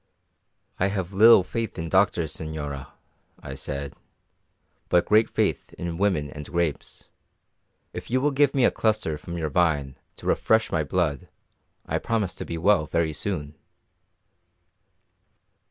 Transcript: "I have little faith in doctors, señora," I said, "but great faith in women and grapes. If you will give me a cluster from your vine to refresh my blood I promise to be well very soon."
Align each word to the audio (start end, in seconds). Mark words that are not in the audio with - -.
"I 0.79 0.87
have 0.87 1.13
little 1.13 1.43
faith 1.43 1.77
in 1.77 1.87
doctors, 1.87 2.33
señora," 2.35 2.87
I 3.39 3.53
said, 3.53 3.93
"but 4.89 5.05
great 5.05 5.29
faith 5.29 5.73
in 5.73 5.99
women 5.99 6.31
and 6.31 6.43
grapes. 6.51 7.09
If 7.93 8.09
you 8.09 8.19
will 8.19 8.31
give 8.31 8.55
me 8.55 8.65
a 8.65 8.71
cluster 8.71 9.15
from 9.15 9.37
your 9.37 9.51
vine 9.51 9.99
to 10.15 10.25
refresh 10.25 10.71
my 10.71 10.83
blood 10.83 11.29
I 11.85 11.99
promise 11.99 12.33
to 12.37 12.45
be 12.45 12.57
well 12.57 12.87
very 12.87 13.13
soon." 13.13 13.53